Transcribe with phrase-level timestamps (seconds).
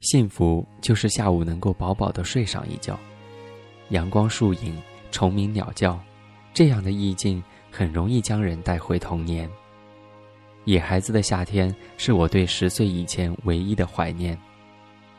[0.00, 2.98] 幸福就是下午能够饱饱的睡上一觉，
[3.90, 4.80] 阳光树影，
[5.10, 6.00] 虫鸣鸟叫，
[6.54, 9.48] 这样的意境很容易将人带回童年。
[10.64, 14.38] 野孩子的夏天是我对十岁以前唯一的怀念。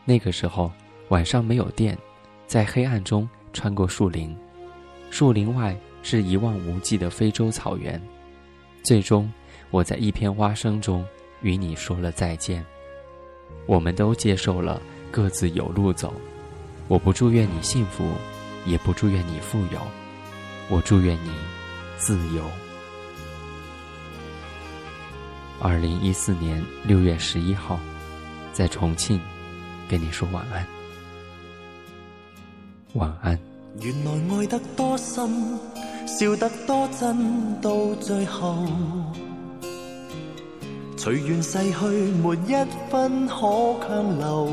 [0.04, 0.72] 那个时候
[1.10, 1.96] 晚上没有电，
[2.48, 4.36] 在黑暗中穿过树林，
[5.12, 8.02] 树林外是一望无际的非洲草原。
[8.82, 9.32] 最终，
[9.70, 11.06] 我在一片蛙声中
[11.44, 12.66] 与你说了再见。
[13.66, 14.82] 我们都接受了
[15.12, 16.14] 各自有路走，
[16.88, 18.12] 我不祝愿你幸福，
[18.66, 19.80] 也不祝愿你富有，
[20.70, 21.32] 我祝愿你
[21.98, 22.44] 自由。
[25.60, 27.80] 二零一四年六月十一号，
[28.52, 29.20] 在重庆，
[29.88, 30.66] 跟你说晚安，
[32.94, 33.38] 晚安。
[33.80, 35.30] 原来爱得多深，
[36.06, 38.68] 笑得多真，到最后。
[41.04, 41.88] 随缘逝去，
[42.22, 42.54] 没一
[42.92, 43.34] 分可
[43.82, 44.48] 强留。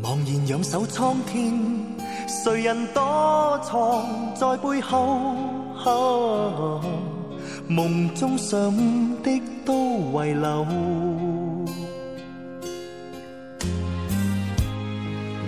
[0.00, 1.52] 茫然仰首苍天，
[2.28, 5.34] 谁人躲藏在背后？
[7.66, 8.56] 梦中想
[9.24, 9.74] 的都
[10.22, 10.64] 遗留。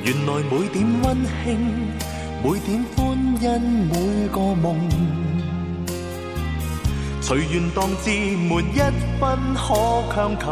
[0.03, 1.47] 原来每点温馨，
[2.43, 3.62] 每点欢欣，
[3.93, 4.77] 每个梦。
[7.27, 8.78] 随缘当至，没一
[9.19, 9.74] 分可
[10.14, 10.46] 强求。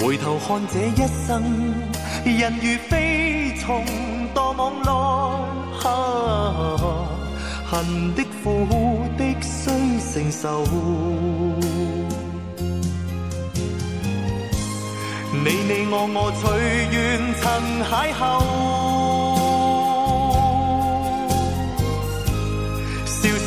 [0.00, 1.40] 回头看这一生，
[2.24, 3.84] 人如飞虫，
[4.34, 4.90] 堕网内，
[7.70, 8.66] 恨的苦
[9.16, 9.70] 的须
[10.12, 10.64] 承受。
[15.32, 16.42] 你你我我，随
[16.90, 16.98] 缘
[17.40, 17.44] 曾
[17.84, 19.19] 邂逅。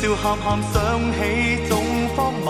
[0.04, 0.74] 笑喊喊想
[1.14, 1.82] 起总
[2.14, 2.46] 荒谬，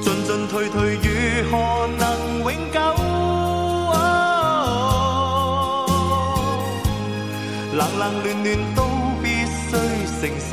[0.00, 1.08] 进进退退如
[1.48, 2.76] 何能永久？
[7.76, 8.82] 冷冷暖暖都
[9.22, 9.70] 必须
[10.20, 10.52] 承受。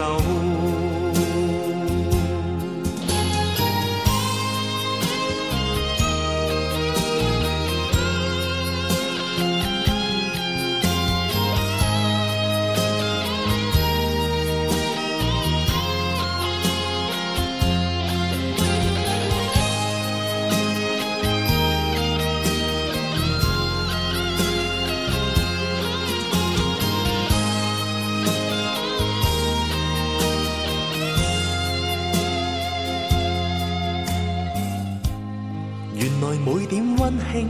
[36.25, 37.47] 来每点温馨，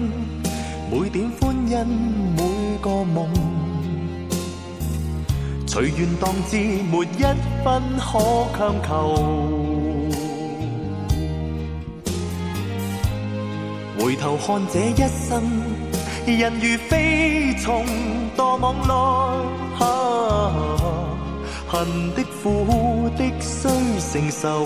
[0.91, 1.87] 每点欢欣，
[2.35, 2.43] 每
[2.81, 3.29] 个梦，
[5.65, 6.57] 随缘当至，
[6.91, 7.23] 没一
[7.63, 8.19] 分可
[8.57, 8.89] 强求。
[13.97, 15.41] 回头看这一生，
[16.27, 17.85] 人如飞虫
[18.35, 18.93] 堕网内，
[21.65, 23.69] 恨的苦的须
[24.11, 24.65] 承受。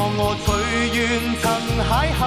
[0.00, 0.48] 我我随
[0.94, 0.98] 缘
[1.42, 1.44] 曾
[1.82, 2.22] 邂逅，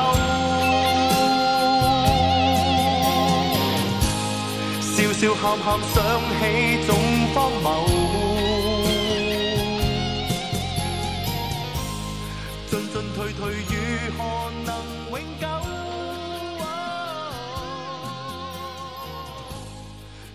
[4.91, 5.95] 笑笑喊喊想
[6.37, 6.41] 起
[6.85, 6.89] 总
[7.33, 7.67] 荒谬，
[12.69, 13.39] 进进退退
[13.69, 13.73] 如
[14.17, 14.19] 何
[14.65, 14.69] 能
[15.09, 15.43] 永久？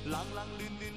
[0.06, 0.95] 冷冷暖暖。